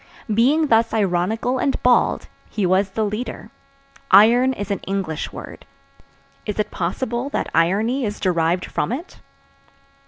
[0.33, 3.51] Being thus ironical and bald, he was the leader.
[4.09, 5.63] Iron is an English word.
[6.47, 9.19] Is it possible that irony is derived from it?